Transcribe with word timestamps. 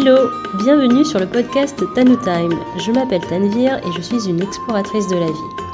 Hello, 0.00 0.30
bienvenue 0.54 1.04
sur 1.04 1.18
le 1.18 1.26
podcast 1.26 1.82
Tanu 1.96 2.16
Time. 2.18 2.56
Je 2.78 2.92
m'appelle 2.92 3.20
Tanvir 3.22 3.78
et 3.78 3.92
je 3.96 4.00
suis 4.00 4.28
une 4.28 4.40
exploratrice 4.40 5.08
de 5.08 5.16
la 5.16 5.26
vie. 5.26 5.66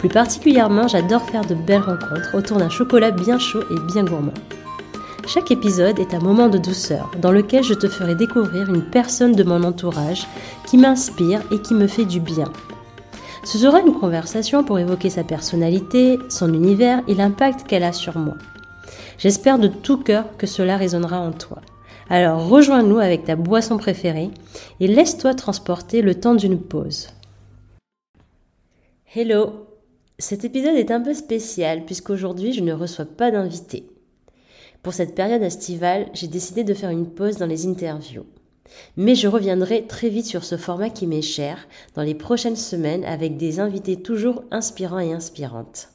Plus 0.00 0.08
particulièrement, 0.08 0.88
j'adore 0.88 1.22
faire 1.22 1.44
de 1.44 1.54
belles 1.54 1.82
rencontres 1.82 2.34
autour 2.34 2.56
d'un 2.56 2.70
chocolat 2.70 3.12
bien 3.12 3.38
chaud 3.38 3.62
et 3.70 3.92
bien 3.92 4.02
gourmand. 4.02 4.34
Chaque 5.28 5.52
épisode 5.52 6.00
est 6.00 6.12
un 6.12 6.18
moment 6.18 6.48
de 6.48 6.58
douceur 6.58 7.08
dans 7.22 7.30
lequel 7.30 7.62
je 7.62 7.74
te 7.74 7.86
ferai 7.86 8.16
découvrir 8.16 8.68
une 8.68 8.82
personne 8.82 9.36
de 9.36 9.44
mon 9.44 9.62
entourage 9.62 10.26
qui 10.66 10.76
m'inspire 10.76 11.42
et 11.52 11.60
qui 11.60 11.74
me 11.74 11.86
fait 11.86 12.04
du 12.04 12.18
bien. 12.18 12.50
Ce 13.44 13.58
sera 13.58 13.78
une 13.78 13.94
conversation 13.94 14.64
pour 14.64 14.80
évoquer 14.80 15.08
sa 15.08 15.22
personnalité, 15.22 16.18
son 16.28 16.52
univers 16.52 17.02
et 17.06 17.14
l'impact 17.14 17.64
qu'elle 17.68 17.84
a 17.84 17.92
sur 17.92 18.18
moi. 18.18 18.34
J'espère 19.18 19.60
de 19.60 19.68
tout 19.68 19.98
cœur 19.98 20.24
que 20.36 20.48
cela 20.48 20.76
résonnera 20.76 21.20
en 21.20 21.30
toi. 21.30 21.58
Alors 22.10 22.48
rejoins-nous 22.48 22.98
avec 22.98 23.24
ta 23.24 23.36
boisson 23.36 23.76
préférée 23.76 24.30
et 24.80 24.86
laisse-toi 24.86 25.34
transporter 25.34 26.00
le 26.00 26.14
temps 26.14 26.34
d'une 26.34 26.58
pause. 26.58 27.08
Hello 29.14 29.66
Cet 30.18 30.44
épisode 30.44 30.76
est 30.76 30.90
un 30.90 31.02
peu 31.02 31.12
spécial 31.12 31.84
puisqu'aujourd'hui 31.84 32.54
je 32.54 32.62
ne 32.62 32.72
reçois 32.72 33.04
pas 33.04 33.30
d'invité. 33.30 33.90
Pour 34.82 34.94
cette 34.94 35.14
période 35.14 35.42
estivale, 35.42 36.06
j'ai 36.14 36.28
décidé 36.28 36.64
de 36.64 36.72
faire 36.72 36.90
une 36.90 37.10
pause 37.10 37.36
dans 37.36 37.46
les 37.46 37.66
interviews. 37.66 38.24
Mais 38.96 39.14
je 39.14 39.28
reviendrai 39.28 39.86
très 39.86 40.08
vite 40.08 40.26
sur 40.26 40.44
ce 40.44 40.56
format 40.56 40.88
qui 40.88 41.06
m'est 41.06 41.20
cher 41.20 41.68
dans 41.94 42.02
les 42.02 42.14
prochaines 42.14 42.56
semaines 42.56 43.04
avec 43.04 43.36
des 43.36 43.60
invités 43.60 44.00
toujours 44.00 44.44
inspirants 44.50 44.98
et 44.98 45.12
inspirantes. 45.12 45.88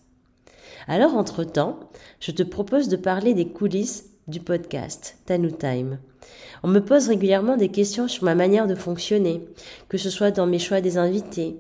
Alors, 0.88 1.16
entre-temps, 1.16 1.80
je 2.20 2.32
te 2.32 2.44
propose 2.44 2.90
de 2.90 2.98
parler 2.98 3.34
des 3.34 3.48
coulisses 3.48 4.13
du 4.28 4.40
podcast 4.40 5.18
Tanu 5.26 5.52
Time. 5.52 6.00
On 6.64 6.68
me 6.68 6.80
pose 6.80 7.08
régulièrement 7.08 7.58
des 7.58 7.70
questions 7.70 8.08
sur 8.08 8.24
ma 8.24 8.36
manière 8.36 8.68
de 8.68 8.76
fonctionner, 8.76 9.42
que 9.90 9.98
ce 9.98 10.10
soit 10.10 10.32
dans 10.32 10.46
mes 10.46 10.60
choix 10.60 10.82
des 10.82 10.98
invités, 10.98 11.58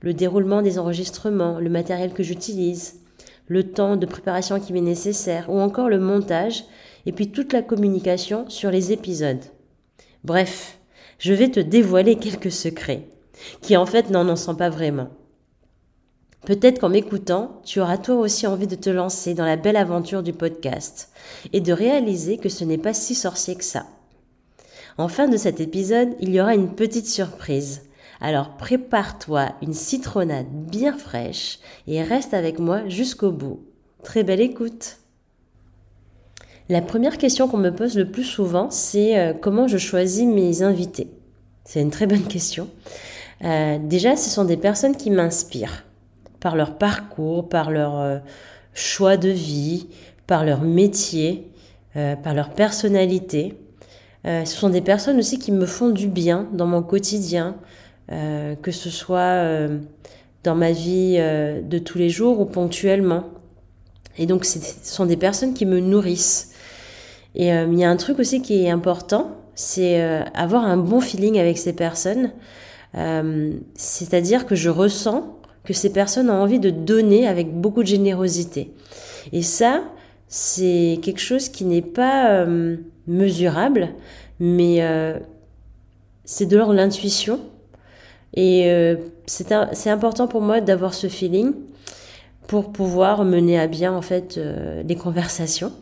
le 0.00 0.14
déroulement 0.14 0.62
des 0.62 0.78
enregistrements, 0.78 1.58
le 1.58 1.70
matériel 1.70 2.12
que 2.12 2.22
j'utilise, 2.22 3.00
le 3.48 3.64
temps 3.64 3.96
de 3.96 4.06
préparation 4.06 4.60
qui 4.60 4.72
m'est 4.72 4.80
nécessaire, 4.80 5.50
ou 5.50 5.58
encore 5.58 5.88
le 5.88 5.98
montage, 5.98 6.64
et 7.06 7.12
puis 7.12 7.30
toute 7.30 7.52
la 7.52 7.62
communication 7.62 8.48
sur 8.48 8.70
les 8.70 8.92
épisodes. 8.92 9.42
Bref, 10.22 10.78
je 11.18 11.32
vais 11.32 11.50
te 11.50 11.60
dévoiler 11.60 12.16
quelques 12.16 12.52
secrets, 12.52 13.08
qui 13.60 13.76
en 13.76 13.86
fait 13.86 14.10
n'en 14.10 14.28
en 14.28 14.36
sont 14.36 14.54
pas 14.54 14.70
vraiment. 14.70 15.10
Peut-être 16.44 16.78
qu'en 16.78 16.90
m'écoutant, 16.90 17.62
tu 17.64 17.80
auras 17.80 17.96
toi 17.96 18.16
aussi 18.16 18.46
envie 18.46 18.66
de 18.66 18.74
te 18.74 18.90
lancer 18.90 19.32
dans 19.32 19.46
la 19.46 19.56
belle 19.56 19.76
aventure 19.76 20.22
du 20.22 20.34
podcast 20.34 21.10
et 21.54 21.60
de 21.60 21.72
réaliser 21.72 22.36
que 22.36 22.50
ce 22.50 22.64
n'est 22.64 22.78
pas 22.78 22.92
si 22.92 23.14
sorcier 23.14 23.54
que 23.54 23.64
ça. 23.64 23.86
En 24.98 25.08
fin 25.08 25.26
de 25.26 25.38
cet 25.38 25.60
épisode, 25.60 26.10
il 26.20 26.34
y 26.34 26.40
aura 26.40 26.54
une 26.54 26.74
petite 26.74 27.06
surprise. 27.06 27.82
Alors 28.20 28.56
prépare-toi 28.56 29.54
une 29.62 29.72
citronnade 29.72 30.46
bien 30.50 30.96
fraîche 30.96 31.60
et 31.86 32.02
reste 32.02 32.34
avec 32.34 32.58
moi 32.58 32.86
jusqu'au 32.88 33.32
bout. 33.32 33.60
Très 34.02 34.22
belle 34.22 34.40
écoute. 34.40 34.98
La 36.68 36.82
première 36.82 37.18
question 37.18 37.48
qu'on 37.48 37.58
me 37.58 37.74
pose 37.74 37.96
le 37.96 38.10
plus 38.10 38.24
souvent, 38.24 38.70
c'est 38.70 39.18
euh, 39.18 39.32
comment 39.32 39.66
je 39.66 39.78
choisis 39.78 40.26
mes 40.26 40.62
invités? 40.62 41.10
C'est 41.64 41.80
une 41.80 41.90
très 41.90 42.06
bonne 42.06 42.24
question. 42.24 42.68
Euh, 43.42 43.78
déjà, 43.78 44.16
ce 44.16 44.30
sont 44.30 44.44
des 44.44 44.56
personnes 44.56 44.96
qui 44.96 45.10
m'inspirent 45.10 45.84
par 46.44 46.56
leur 46.56 46.76
parcours, 46.76 47.48
par 47.48 47.70
leur 47.70 47.98
euh, 47.98 48.18
choix 48.74 49.16
de 49.16 49.30
vie, 49.30 49.86
par 50.26 50.44
leur 50.44 50.60
métier, 50.60 51.50
euh, 51.96 52.16
par 52.16 52.34
leur 52.34 52.50
personnalité. 52.50 53.56
Euh, 54.26 54.44
ce 54.44 54.54
sont 54.54 54.68
des 54.68 54.82
personnes 54.82 55.18
aussi 55.18 55.38
qui 55.38 55.52
me 55.52 55.64
font 55.64 55.88
du 55.88 56.06
bien 56.06 56.46
dans 56.52 56.66
mon 56.66 56.82
quotidien, 56.82 57.56
que 58.08 58.70
ce 58.70 58.90
soit 58.90 59.42
dans 60.42 60.54
ma 60.54 60.72
vie 60.72 61.16
de 61.16 61.78
tous 61.78 61.96
les 61.96 62.10
jours 62.10 62.38
ou 62.38 62.44
ponctuellement. 62.44 63.24
Et 64.18 64.26
donc, 64.26 64.44
ce 64.44 64.58
sont 64.82 65.06
des 65.06 65.16
personnes 65.16 65.54
qui 65.54 65.64
me 65.64 65.80
nourrissent. 65.80 66.52
Et 67.34 67.48
il 67.48 67.78
y 67.78 67.84
a 67.84 67.88
un 67.88 67.96
truc 67.96 68.18
aussi 68.18 68.42
qui 68.42 68.62
est 68.62 68.68
important, 68.68 69.38
c'est 69.54 69.98
avoir 70.34 70.64
un 70.64 70.76
bon 70.76 71.00
feeling 71.00 71.38
avec 71.38 71.56
ces 71.56 71.72
personnes. 71.72 72.32
C'est-à-dire 73.74 74.44
que 74.44 74.54
je 74.54 74.68
ressens 74.68 75.38
que 75.64 75.72
ces 75.72 75.90
personnes 75.90 76.30
ont 76.30 76.42
envie 76.42 76.60
de 76.60 76.70
donner 76.70 77.26
avec 77.26 77.52
beaucoup 77.52 77.82
de 77.82 77.88
générosité. 77.88 78.70
Et 79.32 79.42
ça, 79.42 79.82
c'est 80.28 80.98
quelque 81.02 81.20
chose 81.20 81.48
qui 81.48 81.64
n'est 81.64 81.82
pas 81.82 82.30
euh, 82.30 82.76
mesurable, 83.06 83.88
mais 84.38 84.82
euh, 84.82 85.18
c'est 86.24 86.46
de 86.46 86.56
l'ordre 86.56 86.72
de 86.72 86.78
l'intuition. 86.78 87.40
Et 88.34 88.70
euh, 88.70 88.96
c'est 89.26 89.90
important 89.90 90.28
pour 90.28 90.42
moi 90.42 90.60
d'avoir 90.60 90.92
ce 90.92 91.06
feeling 91.06 91.54
pour 92.46 92.72
pouvoir 92.72 93.24
mener 93.24 93.58
à 93.58 93.66
bien 93.66 93.94
en 93.94 94.02
fait 94.02 94.38
les 94.84 94.96
conversations. 94.96 95.72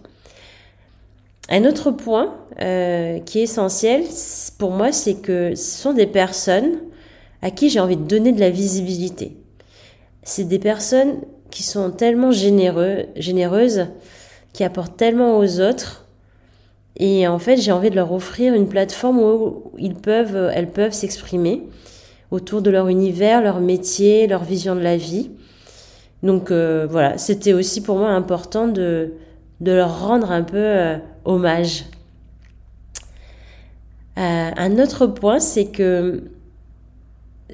Un 1.48 1.64
autre 1.64 1.90
point 1.90 2.36
qui 2.56 3.40
est 3.40 3.42
essentiel 3.42 4.04
pour 4.58 4.70
moi, 4.70 4.92
c'est 4.92 5.14
que 5.14 5.56
ce 5.56 5.82
sont 5.82 5.92
des 5.92 6.06
personnes 6.06 6.78
à 7.40 7.50
qui 7.50 7.68
j'ai 7.68 7.80
envie 7.80 7.96
de 7.96 8.04
donner 8.04 8.30
de 8.30 8.38
la 8.38 8.50
visibilité 8.50 9.41
c'est 10.22 10.44
des 10.44 10.58
personnes 10.58 11.20
qui 11.50 11.62
sont 11.62 11.90
tellement 11.90 12.30
généreux, 12.30 13.06
généreuses, 13.16 13.86
qui 14.52 14.64
apportent 14.64 14.96
tellement 14.96 15.38
aux 15.38 15.60
autres. 15.60 16.06
Et 16.96 17.26
en 17.26 17.38
fait, 17.38 17.56
j'ai 17.56 17.72
envie 17.72 17.90
de 17.90 17.96
leur 17.96 18.12
offrir 18.12 18.54
une 18.54 18.68
plateforme 18.68 19.18
où 19.20 19.72
ils 19.78 19.94
peuvent, 19.94 20.50
elles 20.54 20.70
peuvent 20.70 20.92
s'exprimer 20.92 21.62
autour 22.30 22.62
de 22.62 22.70
leur 22.70 22.88
univers, 22.88 23.42
leur 23.42 23.60
métier, 23.60 24.26
leur 24.26 24.44
vision 24.44 24.74
de 24.74 24.80
la 24.80 24.96
vie. 24.96 25.30
Donc 26.22 26.50
euh, 26.50 26.86
voilà, 26.88 27.18
c'était 27.18 27.52
aussi 27.52 27.82
pour 27.82 27.98
moi 27.98 28.10
important 28.10 28.68
de, 28.68 29.12
de 29.60 29.72
leur 29.72 30.06
rendre 30.06 30.30
un 30.30 30.42
peu 30.42 30.56
euh, 30.56 30.96
hommage. 31.24 31.84
Euh, 34.18 34.50
un 34.56 34.78
autre 34.78 35.06
point, 35.06 35.40
c'est 35.40 35.66
que 35.66 36.24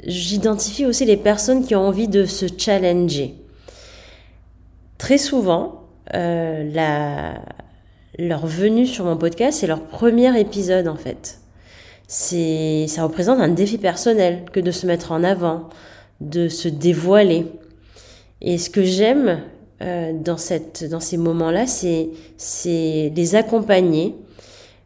j'identifie 0.06 0.86
aussi 0.86 1.04
les 1.04 1.16
personnes 1.16 1.64
qui 1.64 1.74
ont 1.74 1.86
envie 1.86 2.08
de 2.08 2.24
se 2.24 2.46
challenger. 2.56 3.34
Très 4.98 5.18
souvent, 5.18 5.84
euh, 6.14 6.70
leur 8.18 8.46
venue 8.46 8.86
sur 8.86 9.04
mon 9.04 9.16
podcast, 9.16 9.60
c'est 9.60 9.66
leur 9.66 9.82
premier 9.82 10.38
épisode 10.40 10.88
en 10.88 10.96
fait. 10.96 11.40
C'est, 12.06 12.86
ça 12.88 13.02
représente 13.02 13.38
un 13.38 13.48
défi 13.48 13.78
personnel 13.78 14.44
que 14.52 14.60
de 14.60 14.70
se 14.70 14.86
mettre 14.86 15.12
en 15.12 15.22
avant, 15.22 15.68
de 16.20 16.48
se 16.48 16.68
dévoiler. 16.68 17.46
Et 18.40 18.56
ce 18.56 18.70
que 18.70 18.82
j'aime 18.82 19.42
euh, 19.82 20.12
dans, 20.14 20.38
cette, 20.38 20.88
dans 20.88 21.00
ces 21.00 21.18
moments-là, 21.18 21.66
c'est, 21.66 22.08
c'est 22.36 23.12
les 23.14 23.34
accompagner 23.34 24.14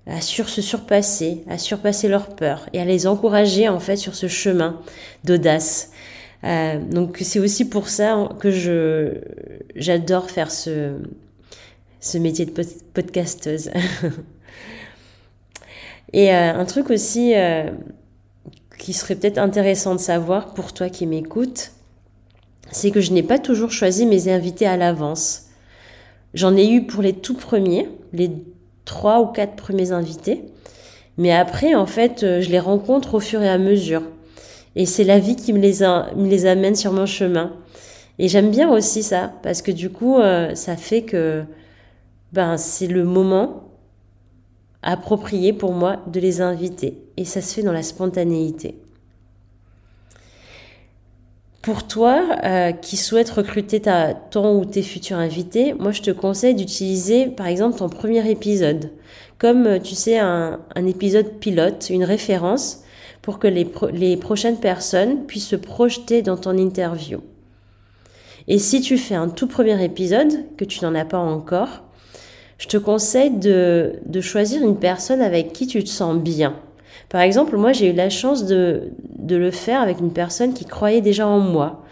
à 0.07 0.21
sur 0.21 0.49
se 0.49 0.63
surpasser, 0.63 1.45
à 1.49 1.59
surpasser 1.59 2.09
leurs 2.09 2.35
peurs 2.35 2.69
et 2.73 2.81
à 2.81 2.85
les 2.85 3.07
encourager 3.07 3.69
en 3.69 3.81
fait 3.81 3.97
sur 3.97 4.15
ce 4.15 4.27
chemin 4.27 4.81
d'audace. 5.25 5.91
Euh, 6.45 6.81
donc 6.81 7.19
c'est 7.21 7.39
aussi 7.39 7.69
pour 7.69 7.89
ça 7.89 8.29
que 8.41 8.51
je 8.51 9.21
j'adore 9.77 10.31
faire 10.31 10.51
ce 10.51 10.97
ce 12.01 12.19
métier 12.19 12.45
de 12.47 12.53
podcasteuse. 12.95 13.71
et 16.13 16.35
euh, 16.35 16.55
un 16.55 16.65
truc 16.65 16.91
aussi 16.91 17.33
euh, 17.37 17.71
qui 18.77 18.93
serait 18.93 19.15
peut-être 19.15 19.39
intéressant 19.39 19.95
de 19.95 20.01
savoir 20.01 20.53
pour 20.53 20.73
toi 20.73 20.89
qui 20.89 21.07
m'écoutes, 21.07 21.71
c'est 22.73 22.91
que 22.91 23.01
je 23.01 23.13
n'ai 23.13 23.23
pas 23.23 23.39
toujours 23.39 23.71
choisi 23.71 24.05
mes 24.05 24.29
invités 24.29 24.67
à 24.67 24.77
l'avance. 24.77 25.47
J'en 26.35 26.57
ai 26.57 26.69
eu 26.69 26.87
pour 26.87 27.03
les 27.03 27.13
tout 27.13 27.35
premiers, 27.35 27.89
les 28.13 28.33
trois 28.85 29.21
ou 29.21 29.27
quatre 29.27 29.57
premiers 29.57 29.93
invités. 29.93 30.45
Mais 31.19 31.33
après, 31.33 31.75
en 31.75 31.87
fait, 31.87 32.23
euh, 32.23 32.41
je 32.41 32.51
les 32.51 32.59
rencontre 32.59 33.15
au 33.15 33.21
fur 33.21 33.43
et 33.43 33.49
à 33.49 33.59
mesure. 33.59 34.03
Et 34.77 34.87
c'est 34.87 35.05
la 35.05 35.19
vie 35.19 35.37
qui 35.37 35.53
me 35.53 35.61
les, 35.61 36.47
amène 36.47 36.75
sur 36.75 36.93
mon 36.93 37.07
chemin. 37.07 37.53
Et 38.19 38.29
j'aime 38.29 38.51
bien 38.51 38.71
aussi 38.71 39.03
ça, 39.03 39.33
parce 39.43 39.63
que 39.63 39.71
du 39.71 39.91
coup, 39.91 40.19
euh, 40.19 40.55
ça 40.55 40.77
fait 40.77 41.03
que 41.03 41.45
ben, 42.33 42.57
c'est 42.57 42.87
le 42.87 43.05
moment 43.05 43.65
approprié 44.83 45.53
pour 45.53 45.73
moi 45.73 45.99
de 46.07 46.19
les 46.21 46.41
inviter. 46.41 46.99
Et 47.17 47.25
ça 47.25 47.43
se 47.43 47.55
fait 47.55 47.63
dans 47.63 47.73
la 47.73 47.83
spontanéité. 47.83 48.77
Pour 51.63 51.87
toi, 51.87 52.25
euh, 52.43 52.73
qui 52.73 52.97
souhaite 52.97 53.31
recruter 53.31 53.81
ta, 53.81 54.15
ton 54.15 54.59
ou 54.59 54.65
tes 54.65 54.83
futurs 54.83 55.19
invités, 55.19 55.75
moi 55.75 55.93
je 55.93 56.03
te 56.03 56.11
conseille 56.11 56.57
d'utiliser 56.57 57.27
par 57.27 57.47
exemple 57.47 57.79
ton 57.79 57.89
premier 57.89 58.29
épisode, 58.29 58.91
comme 59.39 59.67
euh, 59.67 59.79
tu 59.79 59.95
sais 59.95 60.19
un, 60.19 60.59
un 60.75 60.87
épisode 60.87 61.39
pilote, 61.39 61.89
une 61.89 62.03
référence, 62.03 62.83
pour 63.23 63.39
que 63.39 63.47
les, 63.47 63.71
les 63.93 64.17
prochaines 64.17 64.59
personnes 64.59 65.25
puissent 65.27 65.47
se 65.47 65.55
projeter 65.57 66.23
dans 66.23 66.37
ton 66.37 66.59
interview. 66.59 67.21
Et 68.49 68.59
si 68.59 68.81
tu 68.81 68.99
fais 68.99 69.15
un 69.15 69.29
tout 69.29 69.47
premier 69.47 69.85
épisode, 69.85 70.57
que 70.57 70.65
tu 70.65 70.85
n'en 70.85 70.97
as 70.97 71.05
pas 71.05 71.19
encore, 71.19 71.85
je 72.59 72.67
te 72.67 72.77
conseille 72.77 73.31
de, 73.31 74.01
de 74.05 74.21
choisir 74.21 74.63
une 74.63 74.79
personne 74.79 75.23
avec 75.23 75.53
qui 75.53 75.69
tu 75.69 75.85
te 75.85 75.89
sens 75.89 76.17
bien. 76.17 76.57
Par 77.13 77.21
exemple, 77.21 77.59
moi 77.59 77.73
j'ai 77.73 77.91
eu 77.91 77.93
la 77.93 78.09
chance 78.09 78.47
de, 78.47 78.85
de 79.19 79.37
le 79.37 79.51
faire 79.51 79.83
avec 79.83 80.01
une 80.01 80.15
personne 80.15 80.55
qui 80.55 80.65
croyait 80.65 81.03
déjà 81.03 81.29
en 81.29 81.41
moi, 81.41 81.85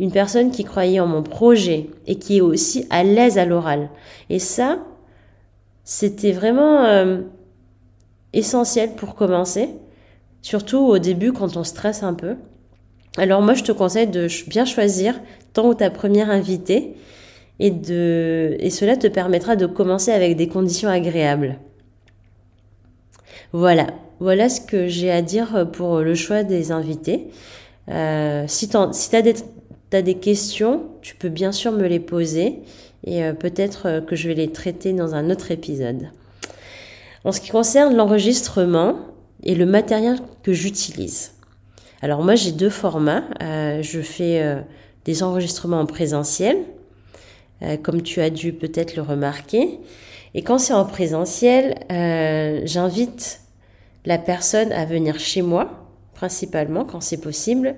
une 0.00 0.10
personne 0.10 0.50
qui 0.50 0.64
croyait 0.64 1.00
en 1.00 1.06
mon 1.06 1.22
projet 1.22 1.90
et 2.06 2.16
qui 2.16 2.38
est 2.38 2.40
aussi 2.40 2.86
à 2.88 3.04
l'aise 3.04 3.36
à 3.36 3.44
l'oral. 3.44 3.90
Et 4.30 4.38
ça, 4.38 4.78
c'était 5.84 6.32
vraiment 6.32 6.82
euh, 6.82 7.20
essentiel 8.32 8.92
pour 8.92 9.14
commencer, 9.14 9.68
surtout 10.40 10.78
au 10.78 10.98
début 10.98 11.34
quand 11.34 11.58
on 11.58 11.64
stresse 11.64 12.02
un 12.02 12.14
peu. 12.14 12.36
Alors 13.18 13.42
moi, 13.42 13.52
je 13.52 13.64
te 13.64 13.72
conseille 13.72 14.06
de 14.06 14.28
bien 14.48 14.64
choisir 14.64 15.20
ton 15.52 15.68
ou 15.68 15.74
ta 15.74 15.90
première 15.90 16.30
invitée 16.30 16.96
et, 17.58 17.70
de, 17.70 18.56
et 18.60 18.70
cela 18.70 18.96
te 18.96 19.08
permettra 19.08 19.56
de 19.56 19.66
commencer 19.66 20.10
avec 20.10 20.38
des 20.38 20.48
conditions 20.48 20.88
agréables. 20.88 21.58
Voilà, 23.52 23.88
voilà 24.20 24.48
ce 24.48 24.60
que 24.60 24.88
j'ai 24.88 25.10
à 25.10 25.22
dire 25.22 25.68
pour 25.72 26.00
le 26.00 26.14
choix 26.14 26.42
des 26.42 26.72
invités. 26.72 27.28
Euh, 27.90 28.44
si 28.48 28.68
tu 28.68 28.76
as, 28.76 30.02
des 30.02 30.14
questions, 30.14 30.84
tu 31.02 31.14
peux 31.14 31.28
bien 31.28 31.52
sûr 31.52 31.72
me 31.72 31.86
les 31.86 32.00
poser 32.00 32.62
et 33.04 33.22
euh, 33.22 33.32
peut-être 33.32 33.86
euh, 33.86 34.00
que 34.00 34.16
je 34.16 34.28
vais 34.28 34.34
les 34.34 34.50
traiter 34.50 34.92
dans 34.92 35.14
un 35.14 35.30
autre 35.30 35.50
épisode. 35.50 36.08
En 37.24 37.32
ce 37.32 37.40
qui 37.40 37.50
concerne 37.50 37.94
l'enregistrement 37.94 38.96
et 39.42 39.54
le 39.54 39.66
matériel 39.66 40.18
que 40.42 40.52
j'utilise. 40.52 41.32
Alors 42.02 42.22
moi 42.22 42.34
j'ai 42.34 42.52
deux 42.52 42.70
formats. 42.70 43.24
Euh, 43.42 43.82
je 43.82 44.00
fais 44.00 44.62
des 45.04 45.22
enregistrements 45.22 45.80
en 45.80 45.86
présentiel, 45.86 46.58
comme 47.82 48.02
tu 48.02 48.20
as 48.20 48.28
dû 48.28 48.52
peut-être 48.52 48.94
le 48.94 49.00
remarquer. 49.00 49.80
Et 50.34 50.42
quand 50.42 50.58
c'est 50.58 50.74
en 50.74 50.84
présentiel, 50.84 51.74
j'invite 52.66 53.40
la 54.04 54.18
personne 54.18 54.72
à 54.72 54.84
venir 54.84 55.18
chez 55.18 55.42
moi, 55.42 55.88
principalement 56.14 56.84
quand 56.84 57.00
c'est 57.00 57.20
possible. 57.20 57.76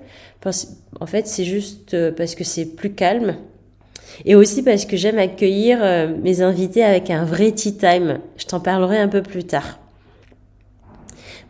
En 0.99 1.05
fait, 1.05 1.27
c'est 1.27 1.45
juste 1.45 1.95
parce 2.15 2.35
que 2.35 2.43
c'est 2.43 2.65
plus 2.65 2.93
calme 2.93 3.35
et 4.25 4.35
aussi 4.35 4.63
parce 4.63 4.85
que 4.85 4.97
j'aime 4.97 5.19
accueillir 5.19 5.79
euh, 5.81 6.07
mes 6.21 6.41
invités 6.41 6.83
avec 6.83 7.09
un 7.09 7.25
vrai 7.25 7.51
tea 7.51 7.75
time. 7.75 8.19
Je 8.37 8.45
t'en 8.45 8.59
parlerai 8.59 8.97
un 8.97 9.07
peu 9.07 9.21
plus 9.21 9.43
tard. 9.43 9.79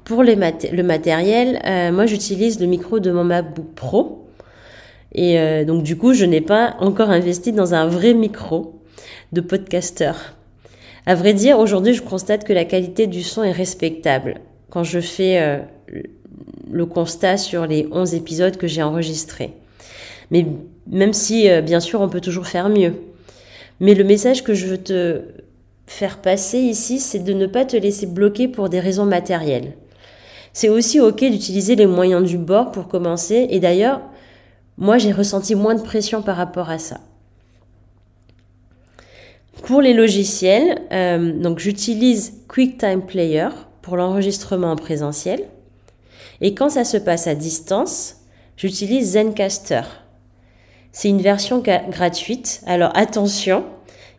Pour 0.03 0.23
le 0.23 0.35
matériel, 0.83 1.59
euh, 1.65 1.91
moi 1.91 2.05
j'utilise 2.05 2.59
le 2.59 2.67
micro 2.67 2.99
de 2.99 3.11
mon 3.11 3.23
MacBook 3.23 3.73
Pro. 3.75 4.29
Et 5.13 5.39
euh, 5.39 5.65
donc 5.65 5.83
du 5.83 5.97
coup, 5.97 6.13
je 6.13 6.25
n'ai 6.25 6.41
pas 6.41 6.75
encore 6.79 7.09
investi 7.09 7.51
dans 7.51 7.73
un 7.73 7.87
vrai 7.87 8.13
micro 8.13 8.81
de 9.31 9.41
podcaster. 9.41 10.13
À 11.05 11.15
vrai 11.15 11.33
dire, 11.33 11.59
aujourd'hui, 11.59 11.93
je 11.93 12.01
constate 12.01 12.43
que 12.43 12.53
la 12.53 12.65
qualité 12.65 13.07
du 13.07 13.23
son 13.23 13.43
est 13.43 13.51
respectable. 13.51 14.41
Je 14.83 14.99
fais 14.99 15.61
le 16.71 16.85
constat 16.85 17.37
sur 17.37 17.65
les 17.65 17.87
11 17.91 18.15
épisodes 18.15 18.57
que 18.57 18.67
j'ai 18.67 18.83
enregistrés. 18.83 19.53
Mais 20.31 20.45
même 20.87 21.13
si, 21.13 21.49
euh, 21.49 21.61
bien 21.61 21.79
sûr, 21.79 22.01
on 22.01 22.09
peut 22.09 22.21
toujours 22.21 22.47
faire 22.47 22.69
mieux. 22.69 22.93
Mais 23.79 23.93
le 23.93 24.03
message 24.03 24.43
que 24.43 24.53
je 24.53 24.67
veux 24.67 24.77
te 24.77 25.21
faire 25.85 26.21
passer 26.21 26.59
ici, 26.59 26.99
c'est 26.99 27.19
de 27.19 27.33
ne 27.33 27.45
pas 27.45 27.65
te 27.65 27.77
laisser 27.77 28.05
bloquer 28.05 28.47
pour 28.47 28.69
des 28.69 28.79
raisons 28.79 29.05
matérielles. 29.05 29.73
C'est 30.51 30.69
aussi 30.69 30.99
OK 30.99 31.19
d'utiliser 31.19 31.75
les 31.75 31.85
moyens 31.85 32.23
du 32.23 32.37
bord 32.37 32.71
pour 32.71 32.87
commencer. 32.87 33.47
Et 33.49 33.59
d'ailleurs, 33.59 34.01
moi, 34.77 34.97
j'ai 34.97 35.11
ressenti 35.11 35.55
moins 35.55 35.75
de 35.75 35.81
pression 35.81 36.21
par 36.21 36.35
rapport 36.35 36.69
à 36.69 36.79
ça. 36.79 36.99
Pour 39.63 39.81
les 39.81 39.93
logiciels, 39.93 40.81
euh, 40.91 41.31
donc 41.33 41.59
j'utilise 41.59 42.41
QuickTime 42.47 43.01
Player 43.05 43.49
l'enregistrement 43.95 44.71
en 44.71 44.75
présentiel. 44.75 45.45
Et 46.41 46.53
quand 46.53 46.69
ça 46.69 46.83
se 46.83 46.97
passe 46.97 47.27
à 47.27 47.35
distance, 47.35 48.17
j'utilise 48.57 49.13
Zencaster 49.13 49.83
c'est 50.97 51.09
une 51.09 51.21
version 51.21 51.59
gratuite. 51.59 52.61
Alors 52.65 52.91
attention, 52.95 53.65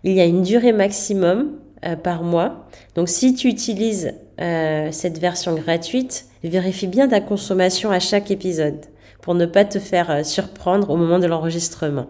il 0.05 0.13
y 0.13 0.21
a 0.21 0.25
une 0.25 0.45
durée 0.45 0.71
maximum 0.71 1.55
euh, 1.85 1.97
par 1.97 2.23
mois. 2.23 2.69
Donc 2.95 3.09
si 3.09 3.35
tu 3.35 3.49
utilises 3.49 4.15
euh, 4.41 4.93
cette 4.93 5.19
version 5.19 5.57
gratuite, 5.57 6.27
vérifie 6.45 6.87
bien 6.87 7.09
ta 7.09 7.21
consommation 7.21 7.91
à 7.91 7.99
chaque 7.99 8.31
épisode 8.31 8.87
pour 9.23 9.35
ne 9.35 9.45
pas 9.45 9.65
te 9.65 9.81
faire 9.81 10.09
euh, 10.13 10.23
surprendre 10.23 10.91
au 10.91 10.97
moment 10.97 11.19
de 11.19 11.27
l'enregistrement. 11.27 12.07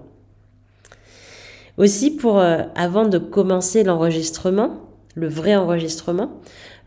Aussi, 1.79 2.11
pour 2.11 2.39
avant 2.41 3.07
de 3.07 3.17
commencer 3.17 3.85
l'enregistrement, 3.85 4.81
le 5.15 5.29
vrai 5.29 5.55
enregistrement, 5.55 6.33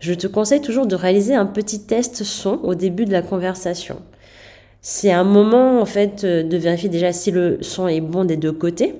je 0.01 0.13
te 0.13 0.27
conseille 0.27 0.62
toujours 0.62 0.88
de 0.88 0.95
réaliser 0.95 1.36
un 1.36 1.45
petit 1.45 1.83
test 1.83 2.24
son 2.24 2.59
au 2.63 2.75
début 2.75 3.06
de 3.06 3.12
la 3.12 3.21
conversation. 3.21 4.01
C'est 4.81 5.12
un 5.12 5.24
moment 5.24 5.80
en 5.80 5.86
fait 5.86 6.24
euh, 6.24 6.42
de 6.42 6.57
vérifier 6.57 6.89
déjà 6.89 7.13
si 7.13 7.30
le 7.30 7.59
son 7.62 7.88
est 7.88 8.01
bon 8.01 8.25
des 8.25 8.36
deux 8.36 8.51
côtés, 8.51 8.95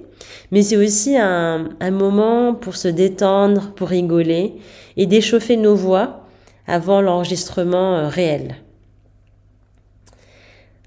mais 0.51 0.62
c'est 0.62 0.77
aussi 0.77 1.18
un, 1.18 1.69
moment 1.92 2.53
pour 2.53 2.75
se 2.75 2.88
détendre, 2.88 3.71
pour 3.75 3.89
rigoler 3.89 4.53
et 4.95 5.07
d'échauffer 5.07 5.57
nos 5.57 5.75
voix 5.75 6.27
avant 6.68 7.01
l'enregistrement 7.01 7.95
euh, 7.95 8.07
réel. 8.07 8.57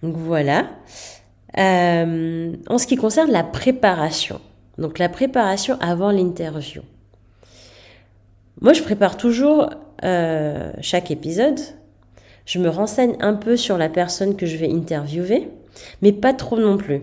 Donc 0.05 0.17
voilà. 0.17 0.69
Euh, 1.59 2.53
en 2.69 2.79
ce 2.79 2.87
qui 2.87 2.97
concerne 2.97 3.33
la 3.33 3.43
préparation, 3.43 4.41
donc 4.79 5.01
la 5.01 5.09
préparation 5.09 5.77
avant 5.81 6.13
l'interview. 6.13 6.83
Moi, 8.61 8.73
je 8.73 8.83
prépare 8.83 9.17
toujours 9.17 9.71
chaque 10.03 11.11
épisode 11.11 11.61
je 12.47 12.59
me 12.59 12.69
renseigne 12.69 13.17
un 13.21 13.35
peu 13.35 13.57
sur 13.57 13.79
la 13.79 13.89
personne 13.89 14.37
que 14.37 14.47
je 14.47 14.57
vais 14.57 14.71
interviewer, 14.71 15.49
mais 16.03 16.13
pas 16.13 16.35
trop 16.35 16.59
non 16.59 16.77
plus, 16.77 17.03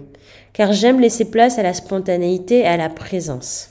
car 0.53 0.71
j'aime 0.71 0.99
laisser 0.99 1.25
place 1.25 1.57
à 1.57 1.63
la 1.63 1.73
spontanéité 1.73 2.59
et 2.59 2.67
à 2.67 2.77
la 2.77 2.89
présence. 2.89 3.69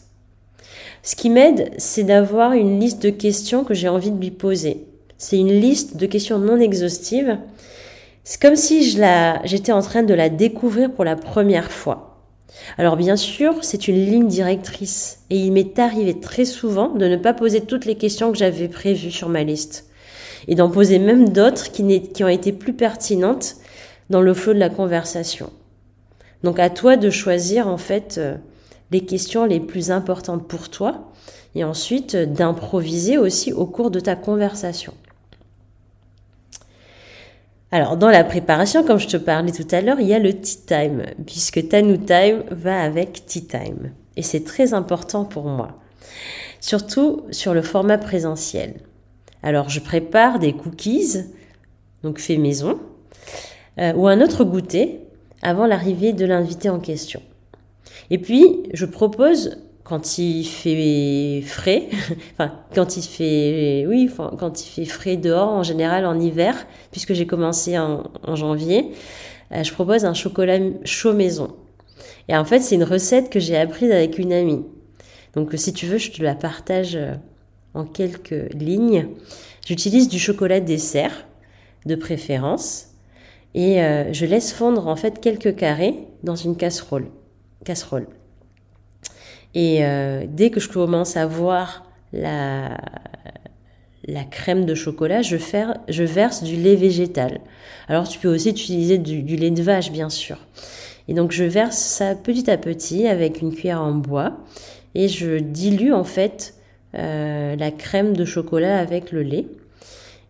Ce 1.03 1.17
qui 1.17 1.31
m'aide, 1.31 1.71
c'est 1.79 2.03
d'avoir 2.03 2.53
une 2.53 2.79
liste 2.81 3.03
de 3.03 3.11
questions 3.11 3.65
que 3.65 3.75
j'ai 3.75 3.89
envie 3.89 4.11
de 4.11 4.21
lui 4.21 4.31
poser. 4.31 4.87
C'est 5.17 5.39
une 5.39 5.61
liste 5.61 5.97
de 5.97 6.07
questions 6.07 6.39
non 6.39 6.59
exhaustives. 6.59 7.39
C'est 8.25 8.41
comme 8.41 8.57
si 8.57 8.83
j'étais 9.45 9.73
en 9.73 9.81
train 9.81 10.03
de 10.03 10.15
la 10.15 10.29
découvrir 10.29 10.91
pour 10.91 11.05
la 11.05 11.17
première 11.17 11.71
fois. 11.71 12.10
Alors 12.79 12.97
bien 12.97 13.17
sûr, 13.17 13.55
c'est 13.63 13.89
une 13.89 14.05
ligne 14.05 14.29
directrice 14.29 15.21
et 15.31 15.37
il 15.37 15.53
m'est 15.53 15.79
arrivé 15.79 16.19
très 16.19 16.45
souvent 16.45 16.89
de 16.89 17.07
ne 17.07 17.17
pas 17.17 17.35
poser 17.35 17.61
toutes 17.61 17.85
les 17.85 17.97
questions 17.97 18.33
que 18.33 18.39
j'avais 18.39 18.69
prévues 18.69 19.11
sur 19.11 19.29
ma 19.29 19.43
liste 19.43 19.91
et 20.49 20.55
d'en 20.55 20.71
poser 20.71 20.99
même 20.99 21.29
d'autres 21.29 21.71
qui, 21.71 21.83
ont 22.25 22.29
été 22.29 22.53
plus 22.53 22.73
pertinentes 22.73 23.57
dans 24.09 24.23
le 24.23 24.35
flot 24.35 24.55
de 24.55 24.59
la 24.59 24.71
conversation. 24.71 25.51
Donc 26.43 26.59
à 26.59 26.71
toi 26.71 26.97
de 26.97 27.11
choisir 27.11 27.69
en 27.69 27.77
fait 27.77 28.17
euh, 28.19 28.37
les 28.91 29.05
questions 29.05 29.45
les 29.45 29.61
plus 29.61 29.91
importantes 29.91 30.49
pour 30.49 30.71
toi 30.71 31.13
et 31.55 31.65
ensuite 31.65 32.15
euh, 32.15 32.27
d'improviser 32.27 33.19
aussi 33.19 33.53
au 33.53 33.67
cours 33.67 33.91
de 33.91 34.01
ta 34.01 34.17
conversation. 34.17 34.95
Alors, 37.73 37.97
dans 37.97 38.09
la 38.11 38.25
préparation, 38.25 38.85
comme 38.85 38.99
je 38.99 39.07
te 39.07 39.17
parlais 39.17 39.53
tout 39.53 39.67
à 39.71 39.81
l'heure, 39.81 40.01
il 40.01 40.09
y 40.09 40.15
a 40.15 40.19
le 40.19 40.33
tea 40.33 40.59
time, 40.67 41.05
puisque 41.25 41.69
Tanu 41.69 41.99
Time 41.99 42.43
va 42.51 42.83
avec 42.83 43.25
tea 43.27 43.47
time. 43.47 43.93
Et 44.17 44.23
c'est 44.23 44.43
très 44.43 44.75
important 44.75 45.25
pour 45.25 45.45
moi, 45.45 45.79
surtout 46.61 47.23
sur 47.31 47.55
le 47.55 47.63
format 47.63 47.97
présentiel. 47.97 48.75
Alors 49.43 49.69
je 49.69 49.81
prépare 49.81 50.41
des 50.41 50.53
cookies, 50.53 51.19
donc 52.03 52.19
fait 52.19 52.39
maison, 52.39 52.81
euh, 53.79 53.93
ou 53.95 54.09
un 54.09 54.21
autre 54.21 54.45
goûter 54.45 55.01
avant 55.41 55.67
l'arrivée 55.67 56.13
de 56.13 56.27
l'invité 56.27 56.69
en 56.69 56.81
question. 56.81 57.23
Et 58.11 58.19
puis 58.19 58.65
je 58.75 58.85
propose 58.85 59.59
quand 59.91 60.19
il 60.19 60.45
fait 60.45 61.43
frais, 61.45 61.89
enfin 62.33 62.55
quand 62.77 62.97
il 62.97 63.03
fait 63.03 63.85
oui, 63.89 64.09
quand 64.39 64.65
il 64.65 64.69
fait 64.69 64.85
frais 64.85 65.17
dehors 65.17 65.49
en 65.49 65.65
général 65.65 66.07
en 66.07 66.19
hiver, 66.21 66.55
puisque 66.93 67.13
j'ai 67.13 67.27
commencé 67.27 67.77
en, 67.77 68.05
janvier, 68.37 68.93
euh, 69.51 69.65
je 69.65 69.73
propose 69.73 70.05
un 70.05 70.15
chocolat 70.15 70.61
chaud 70.85 71.13
maison. 71.13 71.57
Et 72.29 72.37
en 72.37 72.45
fait, 72.45 72.61
c'est 72.61 72.77
une 72.77 72.85
recette 72.85 73.31
que 73.31 73.41
j'ai 73.41 73.57
apprise 73.57 73.91
avec 73.91 74.17
une 74.17 74.33
amie. 74.33 74.65
Donc 75.35 75.51
si 75.57 75.73
tu 75.73 75.87
veux, 75.87 75.99
je 75.99 76.13
te 76.13 76.23
la 76.23 76.37
partage 76.37 76.95
euh, 76.95 77.15
en 77.75 77.85
quelques 77.85 78.55
lignes. 78.55 79.09
J'utilise 79.67 80.09
du 80.09 80.21
chocolat 80.21 80.61
dessert 80.61 81.27
de 81.85 81.97
préférence 81.97 82.91
et 83.55 83.83
euh, 83.83 84.13
je 84.13 84.25
laisse 84.25 84.53
fondre 84.53 84.87
en 84.87 84.95
fait 84.95 85.21
quelques 85.21 85.57
carrés 85.57 86.07
dans 86.23 86.37
une 86.37 86.57
casserole. 86.57 87.09
casserole. 87.65 88.07
Et 89.55 89.85
euh, 89.85 90.25
dès 90.29 90.51
que 90.51 90.61
je 90.61 90.69
commence 90.69 91.17
à 91.17 91.27
voir 91.27 91.85
la, 92.13 92.79
crème 94.31 94.65
de 94.65 94.75
chocolat, 94.75 95.23
je, 95.23 95.37
verse 96.05 96.43
du 96.43 96.57
lait 96.57 96.77
végétal. 96.77 97.41
Alors 97.89 98.09
tu 98.09 98.19
peux 98.19 98.33
aussi 98.33 98.51
utiliser 98.51 98.99
du, 98.99 99.37
lait 99.37 99.51
de 99.51 99.63
vache, 99.63 99.91
bien 99.91 100.09
sûr. 100.09 100.39
Et 101.09 101.15
donc 101.15 101.33
je 101.33 101.45
verse 101.45 101.77
ça 101.77 102.15
petit 102.15 102.51
à 102.51 102.57
petit 102.57 103.09
avec 103.09 103.41
une 103.41 103.53
cuillère 103.53 103.83
en 103.83 103.93
bois 103.93 104.37
et 104.95 105.09
je 105.09 105.39
dilue 105.39 105.93
en 105.93 106.05
fait 106.05 106.55
euh, 106.95 107.57
la 107.57 107.71
crème 107.73 108.17
de 108.17 108.25
chocolat 108.25 108.79
avec 108.79 109.11
le 109.11 109.23
lait. 109.23 109.47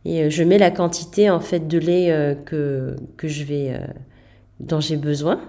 Et 0.07 0.23
euh, 0.23 0.31
je 0.31 0.43
mets 0.43 0.57
la 0.57 0.71
quantité 0.71 1.29
en 1.29 1.41
fait 1.41 1.69
de 1.69 1.79
lait 1.79 2.37
que, 2.47 2.97
que 3.19 3.29
je 3.29 3.45
vais, 3.45 3.79
dont 4.61 4.81
j'ai 4.81 4.97
besoin. 4.97 5.41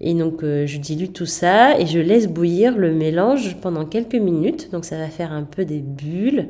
Et 0.00 0.14
donc 0.14 0.40
je 0.42 0.78
dilue 0.78 1.12
tout 1.12 1.26
ça 1.26 1.78
et 1.78 1.86
je 1.86 1.98
laisse 1.98 2.26
bouillir 2.26 2.78
le 2.78 2.92
mélange 2.92 3.56
pendant 3.60 3.84
quelques 3.84 4.14
minutes. 4.14 4.70
Donc 4.72 4.84
ça 4.84 4.96
va 4.96 5.08
faire 5.08 5.32
un 5.32 5.42
peu 5.42 5.64
des 5.64 5.80
bulles. 5.80 6.48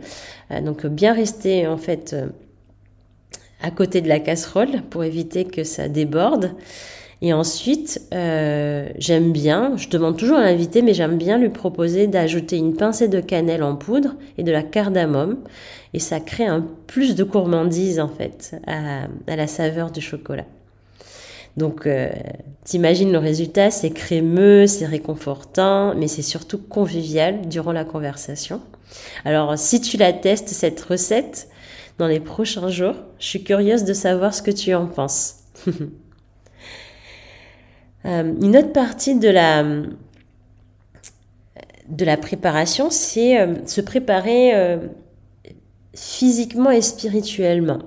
donc 0.64 0.86
bien 0.86 1.12
rester 1.12 1.66
en 1.66 1.76
fait 1.76 2.14
à 3.62 3.70
côté 3.70 4.00
de 4.00 4.08
la 4.08 4.20
casserole 4.20 4.82
pour 4.88 5.04
éviter 5.04 5.44
que 5.44 5.64
ça 5.64 5.88
déborde. 5.88 6.52
Et 7.22 7.34
ensuite, 7.34 8.00
euh, 8.14 8.88
j'aime 8.96 9.30
bien, 9.30 9.76
je 9.76 9.90
demande 9.90 10.16
toujours 10.16 10.38
à 10.38 10.42
l'invité, 10.42 10.80
mais 10.80 10.94
j'aime 10.94 11.18
bien 11.18 11.36
lui 11.36 11.50
proposer 11.50 12.06
d'ajouter 12.06 12.56
une 12.56 12.74
pincée 12.74 13.08
de 13.08 13.20
cannelle 13.20 13.62
en 13.62 13.76
poudre 13.76 14.14
et 14.38 14.42
de 14.42 14.50
la 14.50 14.62
cardamome. 14.62 15.38
Et 15.92 15.98
ça 15.98 16.18
crée 16.18 16.46
un 16.46 16.66
plus 16.86 17.16
de 17.16 17.24
gourmandise, 17.24 18.00
en 18.00 18.08
fait, 18.08 18.56
à, 18.66 19.36
la 19.36 19.46
saveur 19.46 19.90
du 19.90 20.00
chocolat. 20.00 20.46
Donc, 21.56 21.86
euh, 21.86 22.10
t'imagines 22.64 23.12
le 23.12 23.18
résultat, 23.18 23.70
c'est 23.70 23.90
crémeux, 23.90 24.66
c'est 24.66 24.86
réconfortant, 24.86 25.94
mais 25.94 26.08
c'est 26.08 26.22
surtout 26.22 26.58
convivial 26.58 27.48
durant 27.48 27.72
la 27.72 27.84
conversation. 27.84 28.60
Alors, 29.24 29.58
si 29.58 29.80
tu 29.80 29.96
la 29.96 30.12
testes, 30.12 30.48
cette 30.48 30.80
recette, 30.80 31.48
dans 31.98 32.06
les 32.06 32.20
prochains 32.20 32.68
jours, 32.68 32.94
je 33.18 33.26
suis 33.26 33.44
curieuse 33.44 33.84
de 33.84 33.92
savoir 33.92 34.32
ce 34.32 34.42
que 34.42 34.50
tu 34.50 34.74
en 34.74 34.86
penses. 34.86 35.36
Euh, 38.06 38.32
une 38.40 38.56
autre 38.56 38.72
partie 38.72 39.18
de 39.18 39.28
la, 39.28 39.62
de 41.90 42.04
la 42.04 42.16
préparation, 42.16 42.88
c'est 42.90 43.38
euh, 43.38 43.54
se 43.66 43.82
préparer 43.82 44.54
euh, 44.54 44.78
physiquement 45.94 46.70
et 46.70 46.80
spirituellement. 46.80 47.80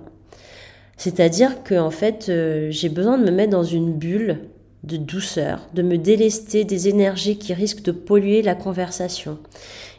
C'est-à-dire 0.98 1.64
que 1.64 1.76
en 1.76 1.92
fait, 1.92 2.32
j'ai 2.70 2.90
besoin 2.90 3.18
de 3.18 3.24
me 3.24 3.32
mettre 3.32 3.52
dans 3.52 3.64
une 3.64 3.94
bulle 3.94 4.40
de 4.84 4.98
douceur, 4.98 5.68
de 5.74 5.82
me 5.82 5.98
délester 5.98 6.66
des 6.66 6.88
énergies 6.90 7.38
qui 7.38 7.54
risquent 7.54 7.84
de 7.84 7.92
polluer 7.92 8.42
la 8.42 8.54
conversation. 8.54 9.40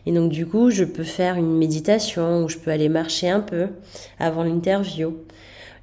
Et 0.07 0.13
donc 0.13 0.31
du 0.31 0.47
coup, 0.47 0.71
je 0.71 0.85
peux 0.85 1.05
faire 1.05 1.37
une 1.37 1.57
méditation 1.57 2.45
ou 2.45 2.49
je 2.49 2.59
peux 2.59 2.71
aller 2.71 2.89
marcher 2.89 3.31
un 3.31 3.41
peu 3.41 3.69
avant 4.19 4.45
l'interview. 4.45 5.17